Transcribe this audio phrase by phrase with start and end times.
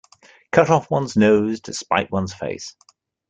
[0.51, 2.75] Cut off one's nose to spite one's face.